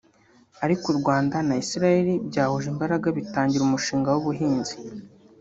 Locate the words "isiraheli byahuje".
1.63-2.67